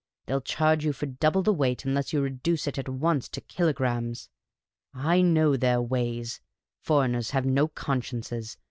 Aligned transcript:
They 0.25 0.31
'11 0.33 0.45
charge 0.45 0.83
you 0.83 0.93
for 0.93 1.05
double 1.05 1.43
the 1.43 1.53
weight, 1.53 1.85
unless 1.85 2.11
you 2.11 2.21
reduce 2.21 2.65
it 2.65 2.79
at 2.79 2.89
once 2.89 3.29
to 3.29 3.39
kilogrammes. 3.41 4.29
/ 4.69 4.93
know 4.95 5.55
their 5.55 5.79
ways. 5.79 6.41
Foreigners 6.81 7.29
have 7.29 7.45
no 7.45 7.67
consciences. 7.67 8.57